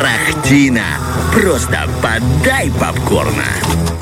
Тарахтина. 0.00 1.09
Просто 1.32 1.78
подай 2.02 2.70
попкорна. 2.80 3.44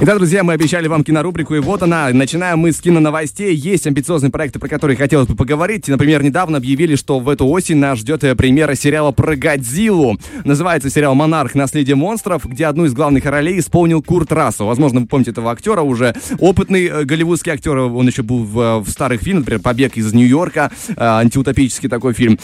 Итак, 0.00 0.18
друзья, 0.18 0.44
мы 0.44 0.52
обещали 0.52 0.86
вам 0.86 1.02
кинорубрику, 1.02 1.56
и 1.56 1.58
вот 1.58 1.82
она. 1.82 2.08
Начинаем 2.12 2.60
мы 2.60 2.70
с 2.70 2.80
киноновостей. 2.80 3.52
Есть 3.52 3.84
амбициозные 3.84 4.30
проекты, 4.30 4.60
про 4.60 4.68
которые 4.68 4.96
хотелось 4.96 5.26
бы 5.26 5.34
поговорить. 5.34 5.88
Например, 5.88 6.22
недавно 6.22 6.58
объявили, 6.58 6.94
что 6.94 7.18
в 7.18 7.28
эту 7.28 7.46
осень 7.48 7.78
нас 7.78 7.98
ждет 7.98 8.22
э, 8.22 8.36
премьера 8.36 8.76
сериала 8.76 9.10
про 9.10 9.34
Годзиллу. 9.34 10.16
Называется 10.44 10.88
сериал 10.88 11.16
«Монарх. 11.16 11.56
Наследие 11.56 11.96
монстров», 11.96 12.46
где 12.46 12.66
одну 12.66 12.84
из 12.84 12.94
главных 12.94 13.24
ролей 13.24 13.58
исполнил 13.58 14.00
Курт 14.00 14.30
Рассел. 14.30 14.66
Возможно, 14.66 15.00
вы 15.00 15.06
помните 15.06 15.32
этого 15.32 15.50
актера, 15.50 15.80
уже 15.80 16.14
опытный 16.38 16.86
э, 16.86 17.04
голливудский 17.04 17.50
актер. 17.50 17.76
Он 17.78 18.06
еще 18.06 18.22
был 18.22 18.44
в, 18.44 18.60
э, 18.60 18.78
в 18.78 18.88
старых 18.88 19.22
фильмах, 19.22 19.40
например, 19.40 19.60
«Побег 19.60 19.96
из 19.96 20.14
Нью-Йорка», 20.14 20.70
антиутопический 20.96 21.88
такой 21.88 22.14
фильм. 22.14 22.38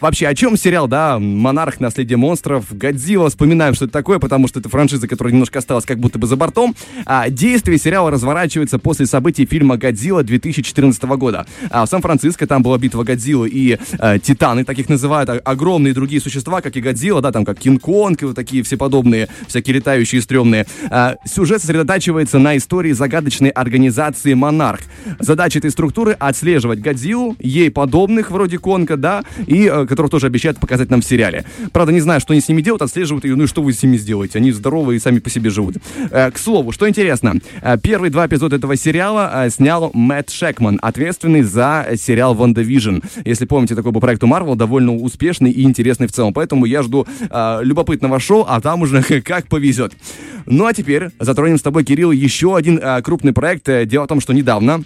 Вообще, 0.00 0.28
о 0.28 0.34
чем 0.36 0.56
сериал, 0.56 0.86
да? 0.86 1.18
«Монарх. 1.18 1.80
Наследие 1.80 2.16
монстров», 2.16 2.66
«Годзилла». 2.70 3.28
Вспоминаем, 3.28 3.74
что 3.74 3.86
это 3.86 3.92
такое, 3.92 4.20
потому 4.22 4.46
что 4.46 4.60
это 4.60 4.68
франшиза, 4.68 5.08
которая 5.08 5.32
немножко 5.32 5.58
осталась 5.58 5.84
как 5.84 5.98
будто 5.98 6.16
бы 6.16 6.28
за 6.28 6.36
бортом. 6.36 6.76
А, 7.06 7.28
действие 7.28 7.76
сериала 7.76 8.08
разворачивается 8.08 8.78
после 8.78 9.06
событий 9.06 9.44
фильма 9.46 9.76
«Годзилла» 9.76 10.22
2014 10.22 11.02
года. 11.16 11.44
А, 11.70 11.84
в 11.84 11.88
Сан-Франциско 11.88 12.46
там 12.46 12.62
была 12.62 12.78
битва 12.78 13.02
Годзиллы 13.02 13.48
и 13.48 13.78
а, 13.98 14.20
Титаны, 14.20 14.64
таких 14.64 14.88
называют, 14.88 15.28
а, 15.28 15.34
огромные 15.44 15.92
другие 15.92 16.20
существа, 16.22 16.60
как 16.60 16.76
и 16.76 16.80
Годзилла, 16.80 17.20
да, 17.20 17.32
там 17.32 17.44
как 17.44 17.58
Кинг-Конг 17.58 18.22
и 18.22 18.26
вот 18.26 18.36
такие 18.36 18.62
все 18.62 18.76
подобные, 18.76 19.28
всякие 19.48 19.74
летающие 19.74 20.22
стрёмные. 20.22 20.66
А, 20.88 21.16
сюжет 21.24 21.60
сосредотачивается 21.60 22.38
на 22.38 22.56
истории 22.56 22.92
загадочной 22.92 23.50
организации 23.50 24.34
«Монарх». 24.34 24.82
Задача 25.18 25.58
этой 25.58 25.72
структуры— 25.72 26.12
отслеживать 26.20 26.78
Годзиллу, 26.78 27.34
ей 27.40 27.72
подобных, 27.72 28.30
вроде 28.30 28.58
Конга, 28.60 28.96
да, 28.96 29.24
и 29.48 29.66
а, 29.66 29.84
которых 29.84 30.12
тоже 30.12 30.28
обещают 30.28 30.60
показать 30.60 30.90
нам 30.90 31.00
в 31.00 31.04
сериале. 31.04 31.44
Правда, 31.72 31.92
не 31.92 32.00
знаю, 32.00 32.20
что 32.20 32.34
они 32.34 32.40
с 32.40 32.48
ними 32.48 32.62
делают, 32.62 32.82
отслеживают 32.82 33.24
ее, 33.24 33.34
ну 33.34 33.44
и 33.44 33.46
что 33.48 33.62
вы 33.62 33.72
с 33.72 33.82
ними 33.82 33.96
сделаете? 33.96 34.11
Они 34.36 34.52
здоровые 34.52 34.96
и 34.96 35.00
сами 35.00 35.18
по 35.18 35.30
себе 35.30 35.50
живут. 35.50 35.76
А, 36.10 36.30
к 36.30 36.38
слову, 36.38 36.72
что 36.72 36.88
интересно, 36.88 37.34
э, 37.60 37.78
первые 37.82 38.10
два 38.10 38.26
эпизода 38.26 38.56
этого 38.56 38.76
сериала 38.76 39.30
э, 39.46 39.50
снял 39.50 39.90
Мэтт 39.94 40.30
Шекман, 40.30 40.78
ответственный 40.82 41.42
за 41.42 41.86
сериал 41.96 42.34
«WandaVision». 42.34 42.98
Если 43.24 43.46
помните, 43.46 43.74
такой 43.74 43.92
был 43.92 44.00
проект 44.00 44.22
у 44.24 44.26
Марвел, 44.26 44.54
довольно 44.54 44.94
успешный 44.94 45.50
и 45.50 45.62
интересный 45.62 46.06
в 46.06 46.12
целом. 46.12 46.32
Поэтому 46.32 46.64
я 46.64 46.82
жду 46.82 47.06
э, 47.30 47.58
любопытного 47.62 48.20
шоу, 48.20 48.44
а 48.48 48.60
там 48.60 48.82
уже 48.82 49.02
как 49.24 49.48
повезет. 49.48 49.92
Ну 50.46 50.66
а 50.66 50.72
теперь 50.72 51.10
затронем 51.18 51.58
с 51.58 51.62
тобой, 51.62 51.84
Кирилл, 51.84 52.10
еще 52.10 52.56
один 52.56 52.78
э, 52.78 53.02
крупный 53.02 53.32
проект. 53.32 53.68
Дело 53.86 54.04
в 54.04 54.08
том, 54.08 54.20
что 54.20 54.32
недавно 54.32 54.84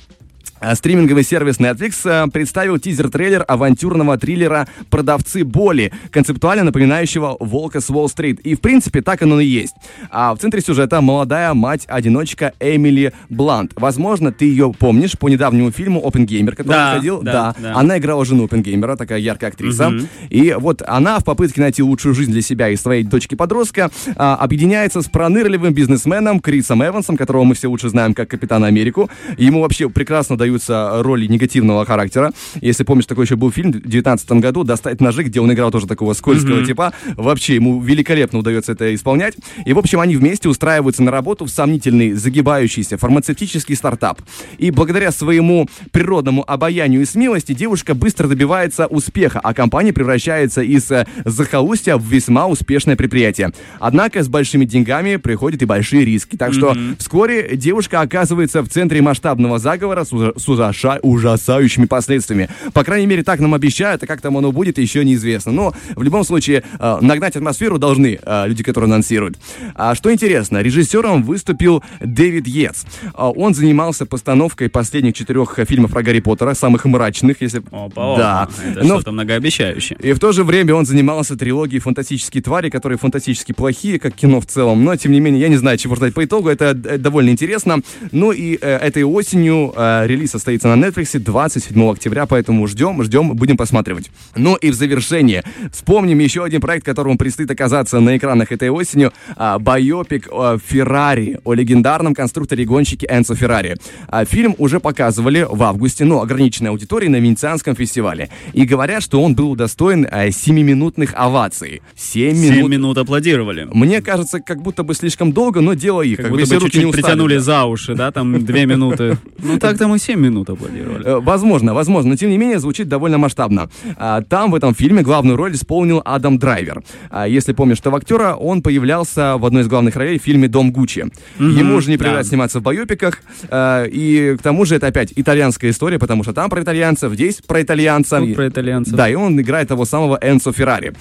стриминговый 0.74 1.24
сервис 1.24 1.58
Netflix 1.58 2.00
э, 2.04 2.30
представил 2.30 2.78
тизер-трейлер 2.78 3.44
авантюрного 3.46 4.18
триллера 4.18 4.68
«Продавцы 4.90 5.44
боли», 5.44 5.92
концептуально 6.10 6.64
напоминающего 6.64 7.36
«Волка 7.40 7.80
с 7.80 7.90
Уолл-стрит». 7.90 8.40
И, 8.40 8.54
в 8.54 8.60
принципе, 8.60 9.02
так 9.02 9.22
оно 9.22 9.40
и 9.40 9.46
есть. 9.46 9.74
А 10.10 10.34
в 10.34 10.38
центре 10.38 10.60
сюжета 10.60 11.00
молодая 11.00 11.54
мать-одиночка 11.54 12.52
Эмили 12.60 13.12
Блант. 13.28 13.72
Возможно, 13.76 14.32
ты 14.32 14.46
ее 14.46 14.72
помнишь 14.76 15.18
по 15.18 15.28
недавнему 15.28 15.70
фильму 15.70 16.00
«Опенгеймер», 16.04 16.56
который 16.56 16.76
да, 16.76 16.90
выходил. 16.90 17.22
Да, 17.22 17.32
да. 17.32 17.54
да. 17.58 17.74
Она 17.74 17.98
играла 17.98 18.24
жену 18.24 18.44
Опенгеймера, 18.44 18.96
такая 18.96 19.18
яркая 19.18 19.50
актриса. 19.50 19.90
Мгм. 19.90 20.08
И 20.30 20.54
вот 20.58 20.82
она 20.86 21.18
в 21.18 21.24
попытке 21.24 21.60
найти 21.60 21.82
лучшую 21.82 22.14
жизнь 22.14 22.32
для 22.32 22.42
себя 22.42 22.68
и 22.68 22.76
своей 22.76 23.04
дочки-подростка 23.04 23.90
а, 24.16 24.36
объединяется 24.36 25.02
с 25.02 25.06
пронырливым 25.06 25.74
бизнесменом 25.74 26.40
Крисом 26.40 26.84
Эвансом, 26.84 27.16
которого 27.16 27.44
мы 27.44 27.54
все 27.54 27.68
лучше 27.68 27.88
знаем 27.88 28.14
как 28.14 28.30
Капитана 28.30 28.66
Америку. 28.66 29.10
Ему 29.36 29.60
вообще 29.60 29.88
прекрасно 29.88 30.36
даются 30.46 31.02
роли 31.02 31.26
негативного 31.26 31.84
характера. 31.84 32.32
Если 32.60 32.84
помнишь, 32.84 33.06
такой 33.06 33.24
еще 33.24 33.34
был 33.36 33.50
фильм 33.50 33.70
в 33.70 33.72
2019 33.80 34.32
году 34.32 34.62
«Достать 34.64 35.00
ножи», 35.00 35.24
где 35.24 35.40
он 35.40 35.52
играл 35.52 35.70
тоже 35.72 35.86
такого 35.86 36.12
скользкого 36.14 36.56
Мгм. 36.56 36.66
типа. 36.66 36.92
Вообще 37.16 37.56
ему 37.56 37.80
великолепно 37.80 38.38
удается 38.38 38.72
это 38.72 38.94
исполнять. 38.94 39.34
И, 39.64 39.72
в 39.72 39.78
общем, 39.78 40.00
они 40.00 40.16
вместе 40.16 40.48
устраиваются 40.48 41.02
на 41.02 41.10
работу 41.10 41.44
в 41.44 41.48
сомнительный, 41.50 42.12
загибающийся 42.12 42.96
фармацевтический 42.96 43.74
стартап. 43.74 44.22
И 44.58 44.70
благодаря 44.70 45.10
своему 45.10 45.68
природному 45.90 46.44
обаянию 46.48 47.02
и 47.02 47.04
смелости 47.04 47.52
девушка 47.52 47.94
быстро 47.94 48.28
добивается 48.28 48.86
успеха, 48.86 49.40
а 49.42 49.52
компания 49.52 49.92
превращается 49.92 50.62
из 50.62 50.88
э, 50.92 51.06
захолустья 51.24 51.96
в 51.96 52.04
весьма 52.04 52.46
успешное 52.46 52.94
предприятие. 52.96 53.52
Однако 53.80 54.22
с 54.22 54.28
большими 54.28 54.64
деньгами 54.64 55.16
приходят 55.16 55.62
и 55.62 55.64
большие 55.64 56.04
риски. 56.04 56.36
Так 56.36 56.52
что 56.52 56.72
Мгм. 56.74 56.96
вскоре 56.98 57.56
девушка 57.56 58.00
оказывается 58.00 58.62
в 58.62 58.68
центре 58.68 59.02
масштабного 59.02 59.58
заговора 59.58 60.04
с, 60.04 60.10
с 60.36 60.48
ужаша- 60.48 60.98
ужасающими 61.02 61.86
последствиями. 61.86 62.48
По 62.72 62.84
крайней 62.84 63.06
мере, 63.06 63.22
так 63.22 63.40
нам 63.40 63.54
обещают, 63.54 64.02
а 64.02 64.06
как 64.06 64.20
там 64.20 64.36
оно 64.36 64.52
будет, 64.52 64.78
еще 64.78 65.04
неизвестно. 65.04 65.52
Но 65.52 65.74
в 65.94 66.02
любом 66.02 66.24
случае, 66.24 66.62
э, 66.78 66.98
нагнать 67.00 67.36
атмосферу 67.36 67.78
должны 67.78 68.18
э, 68.22 68.44
люди, 68.48 68.62
которые 68.62 68.88
анонсируют. 68.88 69.36
А 69.74 69.94
что 69.94 70.12
интересно, 70.12 70.58
режиссером 70.62 71.22
выступил 71.22 71.82
Дэвид 72.00 72.46
Йетс. 72.46 72.84
А, 73.14 73.30
Он 73.30 73.54
занимался 73.54 74.06
постановкой 74.06 74.68
последних 74.68 75.14
четырех 75.14 75.58
фильмов 75.68 75.92
про 75.92 76.02
Гарри 76.02 76.20
Поттера, 76.20 76.54
самых 76.54 76.84
мрачных, 76.84 77.36
если... 77.40 77.62
Опа, 77.70 78.16
Да. 78.16 78.48
Это 78.70 78.84
Но 78.84 78.94
что-то 78.96 79.12
многообещающее. 79.12 79.98
и 80.02 80.12
в 80.12 80.18
то 80.18 80.32
же 80.32 80.44
время 80.44 80.74
он 80.74 80.86
занимался 80.86 81.36
трилогией 81.36 81.80
«Фантастические 81.80 82.42
твари», 82.42 82.70
которые 82.70 82.98
фантастически 82.98 83.52
плохие, 83.52 83.98
как 83.98 84.14
кино 84.14 84.40
в 84.40 84.46
целом. 84.46 84.84
Но, 84.84 84.96
тем 84.96 85.12
не 85.12 85.20
менее, 85.20 85.40
я 85.42 85.48
не 85.48 85.56
знаю, 85.56 85.78
чего 85.78 85.94
ждать 85.96 86.14
по 86.14 86.24
итогу. 86.24 86.48
Это 86.48 86.66
э, 86.84 86.98
довольно 86.98 87.30
интересно. 87.30 87.80
Ну 88.12 88.32
и 88.32 88.58
э, 88.60 88.76
этой 88.76 89.02
осенью 89.04 89.72
э, 89.76 90.06
релиз 90.06 90.25
состоится 90.26 90.74
на 90.74 90.86
Netflix 90.86 91.18
27 91.18 91.90
октября, 91.90 92.26
поэтому 92.26 92.66
ждем, 92.66 93.02
ждем, 93.02 93.34
будем 93.34 93.56
посматривать. 93.56 94.10
Ну 94.34 94.56
и 94.56 94.70
в 94.70 94.74
завершение 94.74 95.44
вспомним 95.72 96.18
еще 96.18 96.44
один 96.44 96.60
проект, 96.60 96.84
которому 96.84 97.18
предстоит 97.18 97.50
оказаться 97.50 98.00
на 98.00 98.16
экранах 98.16 98.52
этой 98.52 98.70
осенью. 98.70 99.12
А, 99.36 99.58
Байопик 99.58 100.28
о 100.30 100.58
Феррари, 100.58 101.38
о 101.44 101.54
легендарном 101.54 102.14
конструкторе 102.14 102.64
и 102.64 102.66
гонщике 102.66 103.06
Энцо 103.10 103.34
Феррари. 103.34 103.76
А, 104.08 104.24
Фильм 104.24 104.54
уже 104.58 104.80
показывали 104.80 105.46
в 105.48 105.62
августе, 105.62 106.04
но 106.04 106.22
ограниченной 106.22 106.70
аудитории 106.70 107.08
на 107.08 107.16
Венецианском 107.16 107.74
фестивале. 107.74 108.30
И 108.52 108.64
говорят, 108.64 109.02
что 109.02 109.22
он 109.22 109.34
был 109.34 109.50
удостоен 109.50 110.06
а, 110.10 110.28
7-минутных 110.28 111.12
оваций. 111.14 111.82
7 111.96 112.34
Семь 112.34 112.56
минут. 112.56 112.70
минут 112.70 112.98
аплодировали. 112.98 113.68
Мне 113.72 114.00
кажется, 114.00 114.40
как 114.40 114.62
будто 114.62 114.82
бы 114.82 114.94
слишком 114.94 115.32
долго, 115.32 115.60
но 115.60 115.74
дело 115.74 116.02
их. 116.02 116.18
Как 116.18 116.30
бы, 116.30 116.38
будто 116.38 116.48
бы 116.48 116.54
не 116.54 116.60
чуть-чуть 116.60 116.84
устали, 116.84 117.02
притянули 117.02 117.34
да. 117.36 117.40
за 117.40 117.64
уши, 117.64 117.94
да, 117.94 118.10
там 118.10 118.44
две 118.44 118.66
минуты. 118.66 119.18
Ну 119.38 119.58
так 119.58 119.78
там 119.78 119.94
и 119.94 119.98
семь 120.16 120.24
минут 120.24 120.50
аплодировали. 120.50 121.04
Э, 121.06 121.20
Возможно, 121.20 121.74
возможно, 121.74 122.10
но 122.10 122.16
тем 122.16 122.30
не 122.30 122.38
менее 122.38 122.58
звучит 122.58 122.88
довольно 122.88 123.18
масштабно. 123.18 123.68
А, 123.96 124.22
Там 124.22 124.50
в 124.50 124.54
этом 124.54 124.74
фильме 124.74 125.02
главную 125.02 125.36
роль 125.36 125.52
исполнил 125.52 126.02
Адам 126.04 126.38
Драйвер. 126.38 126.82
А, 127.10 127.26
Если 127.28 127.52
помнишь 127.52 127.78
этого 127.78 127.98
актера, 127.98 128.34
он 128.34 128.62
появлялся 128.62 129.36
в 129.38 129.44
одной 129.44 129.62
из 129.62 129.68
главных 129.68 129.96
ролей 129.96 130.18
в 130.18 130.22
фильме 130.22 130.48
«Дом 130.48 130.72
Гуччи». 130.72 131.06
Мгм, 131.38 131.56
Ему 131.56 131.74
уже 131.76 131.90
не 131.90 131.96
привыкать 131.96 132.24
да. 132.24 132.28
сниматься 132.28 132.60
в 132.60 132.62
байопиках, 132.62 133.18
а, 133.50 133.84
и 133.84 134.36
к 134.38 134.42
тому 134.42 134.64
же 134.64 134.76
это 134.76 134.86
опять 134.86 135.12
итальянская 135.16 135.70
история, 135.70 135.98
потому 135.98 136.22
что 136.22 136.32
там 136.32 136.50
про 136.50 136.62
итальянцев, 136.62 137.12
здесь 137.12 137.40
про 137.46 137.62
итальянца. 137.62 138.18
Тут 138.20 138.34
про 138.34 138.48
итальянцев. 138.48 138.94
Да, 138.94 139.08
и 139.08 139.14
он 139.14 139.40
играет 139.40 139.68
того 139.68 139.84
самого 139.84 140.18
Энцо 140.22 140.52
Феррари. 140.52 140.92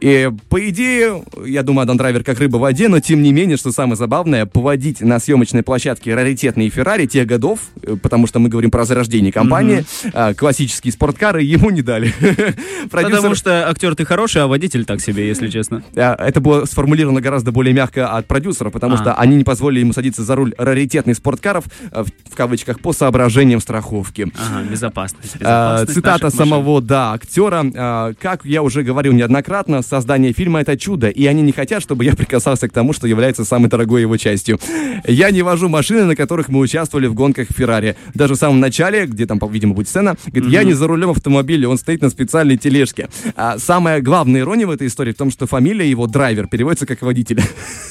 И, 0.00 0.30
по 0.50 0.68
идее, 0.68 1.24
я 1.46 1.62
думаю, 1.62 1.84
Адам 1.84 1.96
Драйвер 1.96 2.22
как 2.22 2.38
рыба 2.38 2.56
в 2.58 2.60
воде, 2.60 2.88
но 2.88 3.00
тем 3.00 3.22
не 3.22 3.32
менее, 3.32 3.56
что 3.56 3.72
самое 3.72 3.96
забавное, 3.96 4.44
поводить 4.46 5.00
на 5.00 5.18
съемочной 5.18 5.62
площадке 5.62 6.14
раритетные 6.14 6.68
Феррари 6.68 7.06
тех 7.06 7.26
годов, 7.26 7.60
э, 7.82 7.96
потому 7.96 8.26
что 8.26 8.38
мы 8.38 8.48
говорим 8.50 8.70
про 8.70 8.84
зарождение 8.84 9.32
компании, 9.32 9.84
а, 10.12 10.34
классические 10.34 10.92
спорткары 10.92 11.42
ему 11.42 11.70
не 11.70 11.80
дали. 11.82 12.12
Продюсер- 12.90 13.16
Потому 13.16 13.34
что 13.34 13.68
актер 13.68 13.94
ты 13.94 14.04
хороший, 14.04 14.42
а 14.42 14.46
водитель 14.46 14.84
так 14.84 15.00
себе, 15.00 15.26
если 15.26 15.48
честно. 15.48 15.82
А, 15.96 16.14
Это 16.14 16.40
было 16.40 16.64
сформулировано 16.66 17.20
гораздо 17.20 17.50
более 17.52 17.72
мягко 17.74 18.08
от 18.08 18.26
продюсера, 18.26 18.70
потому 18.70 18.94
А. 18.94 18.98
что 18.98 19.14
они 19.14 19.36
не 19.36 19.44
позволили 19.44 19.80
ему 19.80 19.92
садиться 19.92 20.22
за 20.24 20.34
руль 20.36 20.54
раритетных 20.58 21.16
спорткаров, 21.16 21.64
э, 21.90 22.02
в, 22.04 22.30
в 22.32 22.36
кавычках, 22.36 22.80
по 22.80 22.92
соображениям 22.92 23.60
страховки. 23.60 24.28
Ага, 24.36 24.68
безопасность. 24.70 25.36
А, 25.40 25.78
безопасность 25.84 25.94
Цитата 25.94 26.24
наших 26.24 26.38
машин. 26.38 26.38
самого, 26.52 26.82
да, 26.82 27.12
актера. 27.14 27.64
А, 27.74 28.12
Как 28.20 28.44
я 28.44 28.62
уже 28.62 28.82
говорил 28.82 29.12
неоднократно, 29.14 29.82
создание 29.86 30.32
фильма 30.32 30.60
это 30.60 30.76
чудо, 30.76 31.08
и 31.08 31.26
они 31.26 31.42
не 31.42 31.52
хотят, 31.52 31.82
чтобы 31.82 32.04
я 32.04 32.14
прикасался 32.14 32.68
к 32.68 32.72
тому, 32.72 32.92
что 32.92 33.06
является 33.06 33.44
самой 33.44 33.68
дорогой 33.68 34.02
его 34.02 34.16
частью. 34.16 34.58
Я 35.06 35.30
не 35.30 35.42
вожу 35.42 35.68
машины, 35.68 36.04
на 36.04 36.16
которых 36.16 36.48
мы 36.48 36.60
участвовали 36.60 37.06
в 37.06 37.14
гонках 37.14 37.48
Феррари. 37.48 37.96
Даже 38.14 38.34
в 38.34 38.36
самом 38.36 38.60
начале, 38.60 39.06
где 39.06 39.26
там, 39.26 39.40
видимо, 39.50 39.74
будет 39.74 39.88
сцена, 39.88 40.16
говорит, 40.26 40.50
я 40.50 40.64
не 40.64 40.72
за 40.72 40.86
рулем 40.86 41.10
автомобиля, 41.10 41.68
он 41.68 41.78
стоит 41.78 42.02
на 42.02 42.10
специальной 42.10 42.56
тележке. 42.56 43.08
А 43.34 43.58
самая 43.58 44.00
главная 44.00 44.40
ирония 44.40 44.66
в 44.66 44.70
этой 44.70 44.88
истории 44.88 45.12
в 45.12 45.16
том, 45.16 45.30
что 45.30 45.46
фамилия 45.46 45.88
его 45.88 46.06
драйвер 46.06 46.48
переводится 46.48 46.86
как 46.86 47.02
водитель. 47.02 47.40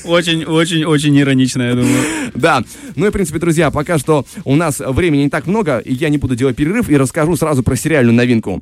Очень, 0.03 0.43
очень, 0.43 0.83
очень 0.85 1.19
иронично, 1.19 1.63
я 1.63 1.73
думаю. 1.73 2.03
Да. 2.35 2.63
Ну 2.95 3.07
и, 3.07 3.09
в 3.09 3.11
принципе, 3.11 3.39
друзья, 3.39 3.71
пока 3.71 3.97
что 3.97 4.25
у 4.43 4.55
нас 4.55 4.79
времени 4.79 5.23
не 5.23 5.29
так 5.29 5.47
много, 5.47 5.79
и 5.79 5.93
я 5.93 6.09
не 6.09 6.17
буду 6.17 6.35
делать 6.35 6.55
перерыв 6.55 6.89
и 6.89 6.97
расскажу 6.97 7.35
сразу 7.35 7.63
про 7.63 7.75
сериальную 7.75 8.15
новинку. 8.15 8.61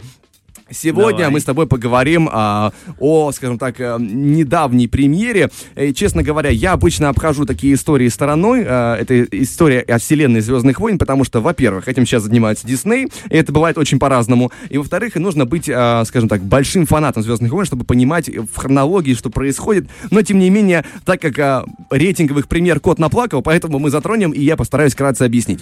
Сегодня 0.73 1.19
Давай. 1.19 1.33
мы 1.33 1.39
с 1.39 1.43
тобой 1.43 1.67
поговорим 1.67 2.29
а, 2.31 2.73
о, 2.99 3.31
скажем 3.31 3.57
так, 3.57 3.79
э, 3.79 3.97
недавней 3.99 4.87
премьере. 4.87 5.49
Э, 5.75 5.91
честно 5.93 6.23
говоря, 6.23 6.49
я 6.49 6.73
обычно 6.73 7.09
обхожу 7.09 7.45
такие 7.45 7.75
истории 7.75 8.09
стороной. 8.09 8.63
А, 8.65 8.97
это 8.97 9.23
история 9.23 9.81
о 9.81 9.99
вселенной 9.99 10.41
Звездных 10.41 10.79
войн, 10.79 10.97
потому 10.97 11.23
что, 11.23 11.41
во-первых, 11.41 11.87
этим 11.87 12.05
сейчас 12.05 12.23
занимается 12.23 12.67
Дисней, 12.67 13.07
и 13.29 13.35
это 13.35 13.51
бывает 13.51 13.77
очень 13.77 13.99
по-разному. 13.99 14.51
И, 14.69 14.77
во-вторых, 14.77 15.15
и 15.15 15.19
нужно 15.19 15.45
быть, 15.45 15.69
а, 15.69 16.03
скажем 16.05 16.29
так, 16.29 16.41
большим 16.43 16.85
фанатом 16.85 17.23
Звездных 17.23 17.51
войн, 17.51 17.65
чтобы 17.65 17.85
понимать 17.85 18.29
в 18.29 18.55
хронологии, 18.57 19.13
что 19.13 19.29
происходит. 19.29 19.87
Но, 20.11 20.21
тем 20.21 20.39
не 20.39 20.49
менее, 20.49 20.85
так 21.05 21.21
как 21.21 21.39
а, 21.39 21.65
рейтинговых 21.89 22.47
премьер 22.47 22.79
кот 22.79 22.99
наплакал, 22.99 23.41
поэтому 23.41 23.79
мы 23.79 23.89
затронем, 23.89 24.31
и 24.31 24.41
я 24.41 24.57
постараюсь 24.57 24.93
вкратце 24.93 25.23
объяснить. 25.23 25.59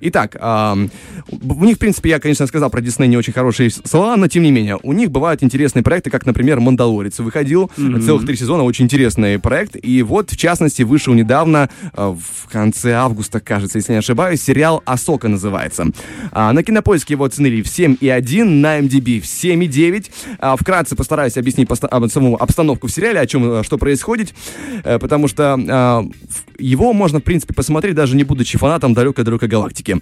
Итак, 0.00 0.36
а, 0.40 0.76
у 1.30 1.64
них, 1.64 1.76
в 1.76 1.78
принципе, 1.78 2.10
я, 2.10 2.18
конечно, 2.18 2.46
сказал 2.46 2.70
про 2.70 2.80
Дисней 2.80 3.08
не 3.08 3.16
очень 3.16 3.32
хорошие 3.32 3.70
слова, 3.70 4.16
но, 4.16 4.28
тем 4.28 4.42
не 4.42 4.50
менее, 4.50 4.53
у 4.82 4.92
них 4.92 5.10
бывают 5.10 5.42
интересные 5.42 5.82
проекты, 5.82 6.10
как, 6.10 6.26
например, 6.26 6.60
«Мандалорец» 6.60 7.18
выходил, 7.18 7.70
целых 7.76 8.26
три 8.26 8.36
сезона, 8.36 8.62
очень 8.62 8.84
интересный 8.84 9.38
проект, 9.38 9.76
и 9.80 10.02
вот, 10.02 10.30
в 10.30 10.36
частности, 10.36 10.82
вышел 10.82 11.14
недавно, 11.14 11.68
э, 11.92 12.14
в 12.14 12.50
конце 12.50 12.92
августа, 12.92 13.40
кажется, 13.40 13.78
если 13.78 13.92
не 13.92 13.98
ошибаюсь, 13.98 14.42
сериал 14.42 14.82
«Асока» 14.84 15.28
называется. 15.28 15.86
А, 16.32 16.52
на 16.52 16.62
Кинопоиске 16.62 17.14
его 17.14 17.24
оценили 17.24 17.62
в 17.62 17.66
7,1, 17.66 18.44
на 18.44 18.78
MDB 18.80 19.20
в 19.20 19.24
7,9. 19.24 20.10
А, 20.38 20.56
вкратце 20.56 20.96
постараюсь 20.96 21.36
объяснить 21.36 21.68
саму 22.08 22.36
обстановку 22.36 22.86
в 22.86 22.92
сериале, 22.92 23.20
о 23.20 23.26
чем, 23.26 23.60
э, 23.60 23.62
что 23.62 23.78
происходит, 23.78 24.34
э, 24.84 24.98
потому 24.98 25.28
что 25.28 25.58
а, 25.68 26.04
его 26.58 26.92
можно, 26.92 27.20
в 27.20 27.22
принципе, 27.24 27.54
посмотреть, 27.54 27.94
даже 27.94 28.16
не 28.16 28.24
будучи 28.24 28.58
фанатом 28.58 28.94
далекой-далекой 28.94 29.48
галактики. 29.48 30.00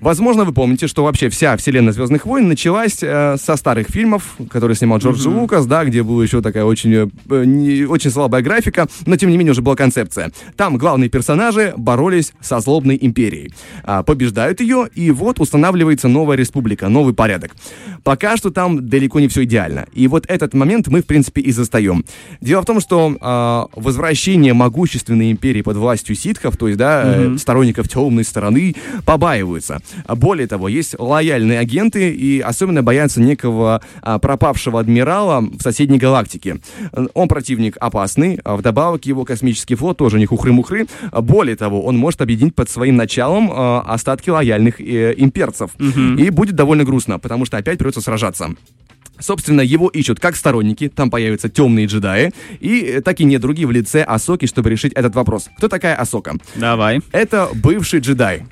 Возможно, 0.00 0.44
вы 0.44 0.52
помните, 0.52 0.86
что 0.86 1.04
вообще 1.04 1.28
вся 1.28 1.56
вселенная 1.56 1.92
Звездных 1.92 2.24
войн 2.26 2.48
началась 2.48 2.98
э, 3.02 3.36
со 3.36 3.56
старых 3.56 3.88
фильмов, 3.88 4.36
которые 4.50 4.76
снимал 4.76 4.98
Джордж 4.98 5.26
Лукас, 5.26 5.66
да, 5.66 5.84
где 5.84 6.02
была 6.02 6.22
еще 6.22 6.40
такая 6.40 6.64
очень, 6.64 6.92
э, 6.94 7.08
э, 7.30 7.44
не- 7.44 7.84
очень 7.84 8.10
слабая 8.10 8.42
графика, 8.42 8.86
но 9.06 9.16
тем 9.16 9.30
не 9.30 9.36
менее 9.36 9.52
уже 9.52 9.62
была 9.62 9.74
концепция. 9.76 10.30
Там 10.56 10.76
главные 10.76 11.08
персонажи 11.10 11.74
боролись 11.76 12.32
со 12.40 12.60
злобной 12.60 12.98
империей. 13.00 13.52
А, 13.82 14.02
побеждают 14.02 14.60
ее, 14.60 14.88
и 14.94 15.10
вот 15.10 15.40
устанавливается 15.40 16.08
новая 16.08 16.36
республика, 16.36 16.88
новый 16.88 17.14
порядок. 17.14 17.56
Пока 18.08 18.38
что 18.38 18.50
там 18.50 18.88
далеко 18.88 19.20
не 19.20 19.28
все 19.28 19.44
идеально. 19.44 19.86
И 19.92 20.08
вот 20.08 20.24
этот 20.28 20.54
момент 20.54 20.88
мы, 20.88 21.02
в 21.02 21.06
принципе, 21.06 21.42
и 21.42 21.52
застаем. 21.52 22.06
Дело 22.40 22.62
в 22.62 22.64
том, 22.64 22.80
что 22.80 23.14
а, 23.20 23.66
возвращение 23.76 24.54
могущественной 24.54 25.30
империи 25.30 25.60
под 25.60 25.76
властью 25.76 26.16
ситхов, 26.16 26.56
то 26.56 26.68
есть, 26.68 26.78
да, 26.78 27.02
э, 27.04 27.36
сторонников 27.36 27.86
темной 27.86 28.24
стороны, 28.24 28.74
побаиваются. 29.04 29.82
Более 30.08 30.46
того, 30.46 30.68
есть 30.68 30.98
лояльные 30.98 31.58
агенты 31.58 32.10
и 32.10 32.40
особенно 32.40 32.82
боятся 32.82 33.20
некого 33.20 33.82
а, 34.00 34.18
пропавшего 34.18 34.80
адмирала 34.80 35.40
в 35.42 35.60
соседней 35.60 35.98
галактике. 35.98 36.60
Э, 36.92 37.08
Он 37.12 37.28
противник 37.28 37.76
опасный, 37.78 38.40
а 38.42 38.56
вдобавок 38.56 39.04
его 39.04 39.26
космический 39.26 39.74
флот 39.74 39.98
тоже 39.98 40.18
не 40.18 40.24
хухры-мухры. 40.24 40.86
Более 41.12 41.56
того, 41.56 41.84
он 41.84 41.98
может 41.98 42.22
объединить 42.22 42.54
под 42.54 42.70
своим 42.70 42.96
началом 42.96 43.50
а, 43.52 43.82
остатки 43.86 44.30
лояльных 44.30 44.80
э, 44.80 45.12
имперцев. 45.18 45.72
И 45.78 46.30
будет 46.30 46.54
довольно 46.54 46.84
грустно, 46.84 47.18
потому 47.18 47.44
что 47.44 47.58
опять 47.58 47.76
придется 47.76 47.97
сражаться. 48.00 48.50
Собственно, 49.20 49.60
его 49.60 49.88
ищут 49.88 50.20
как 50.20 50.36
сторонники, 50.36 50.88
там 50.88 51.10
появятся 51.10 51.48
темные 51.48 51.86
джедаи, 51.86 52.32
и 52.60 52.80
э, 52.82 53.00
так 53.00 53.20
и 53.20 53.24
недруги 53.24 53.64
в 53.64 53.70
лице 53.70 54.02
Асоки, 54.02 54.46
чтобы 54.46 54.70
решить 54.70 54.92
этот 54.92 55.14
вопрос. 55.14 55.48
Кто 55.58 55.68
такая 55.68 55.94
Асока? 55.96 56.36
Давай. 56.56 57.00
Это 57.12 57.48
бывший 57.54 58.00
джедай. 58.00 58.44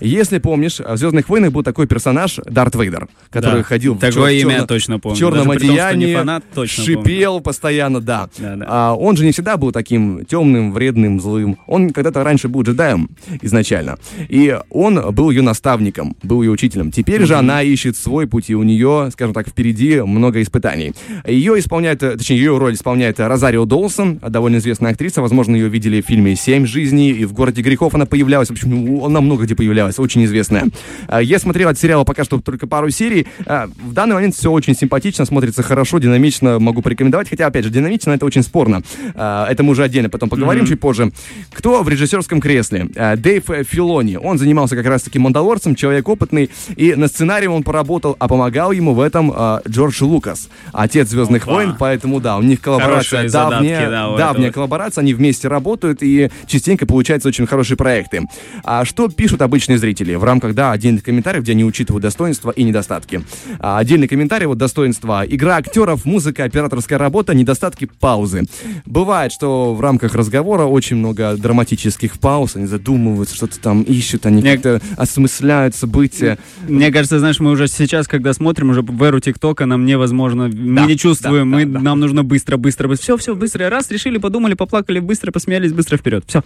Если 0.00 0.38
помнишь, 0.38 0.80
в 0.80 0.96
Звездных 0.96 1.28
войнах 1.28 1.52
был 1.52 1.62
такой 1.62 1.86
персонаж 1.86 2.38
Дарт 2.46 2.74
Вейдер, 2.74 3.08
который 3.30 3.58
Да. 3.58 3.62
ходил 3.62 3.94
в, 3.94 3.98
Такое 3.98 4.32
чер- 4.32 4.40
имя 4.42 4.50
черно- 4.56 4.66
точно 4.66 4.98
помню. 4.98 5.16
в 5.16 5.18
черном 5.18 5.46
Даже 5.46 5.58
при 5.58 5.66
том, 5.66 5.74
не 5.76 5.80
одеянии, 5.82 6.14
фанат, 6.16 6.44
точно 6.54 6.84
шипел 6.84 7.40
постоянно, 7.40 8.00
да. 8.00 8.28
Да, 8.38 8.56
да. 8.56 8.64
А, 8.68 8.94
он 8.94 9.16
же 9.16 9.24
не 9.24 9.32
всегда 9.32 9.56
был 9.56 9.72
таким 9.72 10.24
темным, 10.24 10.72
вредным, 10.72 11.20
злым. 11.20 11.58
Он 11.66 11.90
когда-то 11.90 12.24
раньше 12.24 12.48
был 12.48 12.62
джедаем 12.62 13.10
изначально. 13.42 13.98
И 14.28 14.56
он 14.70 15.14
был 15.14 15.30
ее 15.30 15.42
наставником, 15.42 16.16
был 16.22 16.42
ее 16.42 16.50
учителем. 16.50 16.90
Теперь 16.90 17.24
же 17.24 17.34
она 17.36 17.62
ищет 17.62 17.96
свой 17.96 18.26
путь, 18.26 18.50
и 18.50 18.54
у 18.54 18.62
нее, 18.62 19.10
скажем 19.12 19.34
так, 19.34 19.48
впереди 19.48 20.00
много 20.14 20.40
испытаний. 20.42 20.92
Ее 21.26 21.58
исполняет, 21.58 22.02
э, 22.02 22.16
точнее, 22.16 22.36
ее 22.36 22.58
роль 22.58 22.74
исполняет 22.74 23.20
Розарио 23.20 23.64
Доусон, 23.64 24.18
довольно 24.18 24.56
известная 24.56 24.92
актриса. 24.92 25.20
Возможно, 25.22 25.56
ее 25.56 25.68
видели 25.68 26.00
в 26.00 26.06
фильме 26.06 26.36
«Семь 26.36 26.66
жизней», 26.66 27.10
и 27.10 27.24
в 27.24 27.32
«Городе 27.32 27.62
грехов» 27.62 27.94
она 27.94 28.06
появлялась. 28.06 28.48
В 28.48 28.52
общем, 28.52 29.04
она 29.04 29.20
много 29.20 29.44
где 29.44 29.54
появлялась, 29.54 29.98
очень 29.98 30.24
известная. 30.24 30.66
А, 31.08 31.20
Я 31.20 31.38
смотрел 31.38 31.68
от 31.68 31.78
сериала 31.78 32.04
пока 32.04 32.24
что 32.24 32.40
только 32.40 32.66
пару 32.66 32.90
серий. 32.90 33.26
А, 33.46 33.68
В 33.82 33.92
данный 33.92 34.14
момент 34.14 34.34
все 34.34 34.50
очень 34.50 34.74
симпатично, 34.74 35.24
смотрится 35.24 35.62
хорошо, 35.62 35.98
динамично, 35.98 36.58
могу 36.58 36.82
порекомендовать. 36.82 37.28
Хотя, 37.28 37.46
опять 37.46 37.64
же, 37.64 37.70
динамично 37.70 38.12
это 38.12 38.26
очень 38.26 38.42
спорно. 38.42 38.82
А, 39.14 39.46
Это 39.50 39.62
мы 39.62 39.72
уже 39.72 39.82
отдельно 39.82 40.08
потом 40.08 40.28
поговорим 40.28 40.66
чуть 40.66 40.80
позже. 40.80 41.12
Кто 41.52 41.82
в 41.82 41.88
режиссерском 41.88 42.40
кресле? 42.40 42.88
Дэйв 43.16 43.44
Филони. 43.68 44.16
Он 44.16 44.38
занимался 44.38 44.76
как 44.76 44.86
раз-таки 44.86 45.18
«Мандалорцем», 45.18 45.74
человек 45.74 46.08
опытный, 46.08 46.50
и 46.76 46.94
на 46.94 47.08
сценарии 47.08 47.46
он 47.46 47.62
поработал, 47.62 48.16
а 48.18 48.28
помогал 48.28 48.72
ему 48.72 48.94
в 48.94 49.00
этом 49.00 49.32
Джордж 49.68 50.03
Лукас, 50.06 50.48
отец 50.72 51.08
«Звездных 51.08 51.44
Опа. 51.44 51.52
войн», 51.52 51.76
поэтому, 51.78 52.20
да, 52.20 52.36
у 52.36 52.42
них 52.42 52.60
коллаборация 52.60 52.94
Хорошие 53.20 53.28
задатки, 53.28 53.54
давняя, 53.54 53.90
да, 53.90 54.08
у 54.10 54.16
давняя 54.16 54.48
этого. 54.48 54.54
коллаборация, 54.54 55.02
они 55.02 55.14
вместе 55.14 55.48
работают, 55.48 56.02
и 56.02 56.30
частенько 56.46 56.86
получаются 56.86 57.28
очень 57.28 57.46
хорошие 57.46 57.76
проекты. 57.76 58.22
А 58.62 58.84
что 58.84 59.08
пишут 59.08 59.42
обычные 59.42 59.78
зрители 59.78 60.14
в 60.14 60.24
рамках, 60.24 60.54
да, 60.54 60.72
отдельных 60.72 61.02
комментариев, 61.02 61.42
где 61.42 61.52
они 61.52 61.64
учитывают 61.64 62.02
достоинства 62.02 62.50
и 62.50 62.62
недостатки? 62.62 63.22
А, 63.58 63.78
отдельный 63.78 64.08
комментарий, 64.08 64.46
вот 64.46 64.58
достоинства. 64.58 65.24
Игра 65.26 65.56
актеров, 65.56 66.04
музыка, 66.04 66.44
операторская 66.44 66.98
работа, 66.98 67.34
недостатки, 67.34 67.88
паузы. 68.00 68.42
Бывает, 68.86 69.32
что 69.32 69.74
в 69.74 69.80
рамках 69.80 70.14
разговора 70.14 70.64
очень 70.64 70.96
много 70.96 71.36
драматических 71.36 72.18
пауз, 72.18 72.56
они 72.56 72.66
задумываются, 72.66 73.34
что-то 73.34 73.58
там 73.60 73.82
ищут, 73.82 74.26
они 74.26 74.40
Мне- 74.42 74.52
как-то 74.52 74.80
осмысляют 74.96 75.74
события. 75.74 76.38
Мне 76.68 76.90
кажется, 76.90 77.18
знаешь, 77.18 77.40
мы 77.40 77.50
уже 77.50 77.68
сейчас, 77.68 78.08
когда 78.08 78.32
смотрим 78.32 78.70
уже 78.70 78.82
в 78.82 79.02
эру 79.02 79.20
ТикТока, 79.20 79.66
нам 79.66 79.84
невозможно, 79.94 80.50
мы 80.52 80.86
не 80.86 80.96
чувствуем, 80.96 81.50
да, 81.50 81.56
мы, 81.56 81.64
да, 81.64 81.78
да. 81.78 81.80
нам 81.80 82.00
нужно 82.00 82.22
быстро, 82.22 82.56
быстро, 82.56 82.88
быстро. 82.88 83.02
Все, 83.04 83.16
все, 83.16 83.34
быстро. 83.34 83.68
Раз, 83.68 83.90
решили, 83.90 84.18
подумали, 84.18 84.54
поплакали, 84.54 85.00
быстро, 85.00 85.32
посмеялись, 85.32 85.72
быстро 85.72 85.96
вперед. 85.96 86.24
Все. 86.26 86.42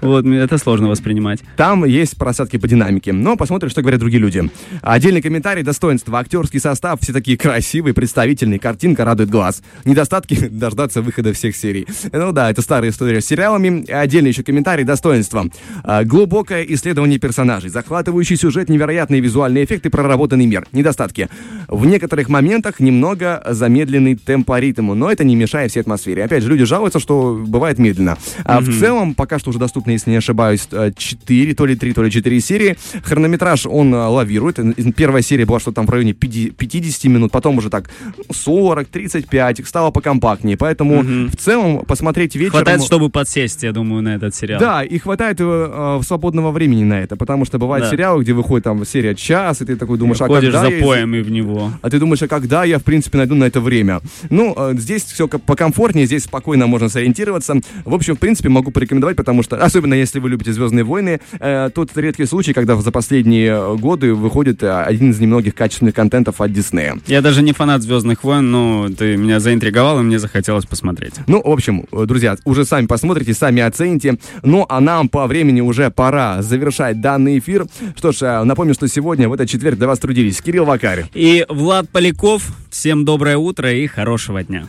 Вот, 0.00 0.26
это 0.26 0.58
сложно 0.58 0.88
воспринимать. 0.88 1.40
Там 1.56 1.84
есть 1.84 2.16
просадки 2.16 2.56
по 2.58 2.68
динамике. 2.68 3.12
Но 3.12 3.36
посмотрим, 3.36 3.70
что 3.70 3.80
говорят 3.82 4.00
другие 4.00 4.20
люди. 4.20 4.50
Отдельный 4.82 5.22
комментарий, 5.22 5.62
достоинства. 5.62 6.18
Актерский 6.18 6.60
состав, 6.60 7.00
все 7.00 7.12
такие 7.12 7.36
красивые, 7.38 7.94
представительные, 7.94 8.58
картинка 8.58 9.04
радует 9.04 9.30
глаз. 9.30 9.62
Недостатки 9.84 10.34
дождаться 10.50 11.02
выхода 11.02 11.32
всех 11.32 11.56
серий. 11.56 11.86
Ну 12.12 12.32
да, 12.32 12.50
это 12.50 12.62
старая 12.62 12.90
история 12.90 13.20
с 13.20 13.26
сериалами. 13.26 13.90
Отдельный 13.90 14.30
еще 14.30 14.42
комментарий, 14.42 14.84
достоинства. 14.84 15.46
А, 15.84 16.04
Глубокое 16.04 16.64
исследование 16.64 17.18
персонажей, 17.18 17.70
захватывающий 17.70 18.36
сюжет, 18.36 18.68
невероятные 18.68 19.20
визуальные 19.20 19.64
эффекты, 19.64 19.90
проработанный 19.90 20.46
мир. 20.46 20.66
Недостатки. 20.72 21.28
В 21.68 21.86
некоторых 21.86 22.28
моментах 22.28 22.80
немного 22.88 23.42
замедленный 23.50 24.14
темп 24.16 24.50
ритму, 24.56 24.94
но 24.94 25.10
это 25.10 25.24
не 25.24 25.36
мешает 25.36 25.70
всей 25.70 25.80
атмосфере. 25.80 26.24
Опять 26.24 26.42
же, 26.42 26.48
люди 26.48 26.64
жалуются, 26.64 26.98
что 27.00 27.40
бывает 27.46 27.78
медленно. 27.78 28.16
А 28.44 28.60
в 28.60 28.68
целом, 28.80 29.14
пока 29.14 29.38
что 29.38 29.50
уже 29.50 29.58
доступно, 29.58 29.92
если 29.92 30.10
не 30.10 30.16
ошибаюсь, 30.16 30.66
4, 30.96 31.54
то 31.54 31.66
ли 31.66 31.76
3, 31.76 31.92
то 31.92 32.02
ли 32.02 32.10
4 32.10 32.40
серии. 32.40 32.76
Хронометраж 33.02 33.66
он 33.66 33.94
а, 33.94 34.08
лавирует. 34.08 34.58
Первая 34.96 35.22
серия 35.22 35.44
была 35.44 35.60
что-то 35.60 35.76
там 35.76 35.86
в 35.86 35.90
районе 35.90 36.12
50 36.12 36.56
50 36.56 37.04
минут, 37.04 37.30
потом 37.32 37.58
уже 37.58 37.70
так 37.70 37.90
40, 38.30 38.88
35, 38.88 39.66
стало 39.66 39.90
покомпактнее. 39.90 40.56
Поэтому 40.56 41.02
в 41.02 41.36
целом 41.36 41.84
посмотреть 41.86 42.34
вечером... 42.36 42.52
Хватает, 42.64 42.82
чтобы 42.82 43.08
подсесть, 43.10 43.62
я 43.62 43.72
думаю, 43.72 44.02
на 44.02 44.14
этот 44.16 44.34
сериал. 44.34 44.60
Да, 44.60 44.82
и 44.82 44.98
хватает 44.98 45.40
э, 45.40 45.44
э, 45.44 46.00
свободного 46.04 46.50
времени 46.50 46.84
на 46.84 47.00
это, 47.00 47.16
потому 47.16 47.44
что 47.44 47.58
бывают 47.58 47.84
Да. 47.86 47.90
сериалы, 47.90 48.22
где 48.22 48.32
выходит 48.32 48.64
там 48.64 48.84
серия 48.84 49.14
час, 49.14 49.60
и 49.60 49.64
ты 49.64 49.76
такой 49.76 49.98
думаешь, 49.98 50.20
а 50.20 50.26
Ходишь 50.26 50.52
когда 50.52 50.60
за 50.66 50.70
я 50.70 50.76
из- 50.78 50.82
поями 50.82 51.20
в 51.20 51.30
него. 51.30 51.72
а 51.82 51.90
ты 51.90 51.98
думаешь, 51.98 52.22
а 52.22 52.28
когда 52.28 52.64
я, 52.68 52.78
в 52.78 52.84
принципе, 52.84 53.18
найду 53.18 53.34
на 53.34 53.44
это 53.44 53.60
время? 53.60 54.00
Ну, 54.30 54.54
э, 54.56 54.74
здесь 54.76 55.04
все 55.04 55.28
покомфортнее, 55.28 56.06
здесь 56.06 56.24
спокойно 56.24 56.66
можно 56.66 56.88
сориентироваться. 56.88 57.60
В 57.84 57.94
общем, 57.94 58.16
в 58.16 58.18
принципе, 58.18 58.48
могу 58.48 58.70
порекомендовать, 58.70 59.16
потому 59.16 59.42
что, 59.42 59.62
особенно 59.62 59.94
если 59.94 60.18
вы 60.20 60.30
любите 60.30 60.52
«Звездные 60.52 60.84
войны», 60.84 61.20
э, 61.40 61.70
тут 61.74 61.96
редкий 61.96 62.26
случай, 62.26 62.52
когда 62.52 62.76
за 62.76 62.92
последние 62.92 63.50
э, 63.50 63.76
годы 63.76 64.14
выходит 64.14 64.62
э, 64.62 64.70
один 64.70 65.10
из 65.10 65.20
немногих 65.20 65.54
качественных 65.54 65.94
контентов 65.94 66.40
от 66.40 66.52
Диснея. 66.52 66.98
Я 67.06 67.22
даже 67.22 67.42
не 67.42 67.52
фанат 67.52 67.82
Звездных 67.82 68.24
войн, 68.24 68.50
но 68.50 68.88
ты 68.96 69.16
меня 69.16 69.40
заинтриговал, 69.40 70.00
и 70.00 70.02
мне 70.02 70.18
захотелось 70.18 70.66
посмотреть. 70.66 71.14
Ну, 71.26 71.42
в 71.42 71.50
общем, 71.50 71.86
друзья, 71.92 72.36
уже 72.44 72.64
сами 72.64 72.86
посмотрите, 72.86 73.34
сами 73.34 73.62
оцените. 73.62 74.18
Ну, 74.42 74.66
а 74.68 74.80
нам 74.80 75.08
по 75.08 75.26
времени 75.26 75.60
уже 75.60 75.90
пора 75.90 76.42
завершать 76.42 77.00
данный 77.00 77.38
эфир. 77.38 77.66
Что 77.96 78.12
ж, 78.12 78.44
напомню, 78.44 78.74
что 78.74 78.88
сегодня, 78.88 79.28
в 79.28 79.32
этот 79.32 79.48
четверг, 79.48 79.78
для 79.78 79.86
вас 79.86 79.98
трудились 79.98 80.40
Кирилл 80.40 80.64
Вакарь. 80.64 81.06
И 81.14 81.44
Влад 81.48 81.88
Поляков, 81.88 82.42
всем 82.70 83.04
доброе 83.04 83.36
утро 83.36 83.72
и 83.72 83.86
хорошего 83.86 84.42
дня. 84.42 84.68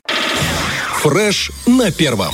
Фреш 1.02 1.52
на 1.66 1.92
первом. 1.92 2.34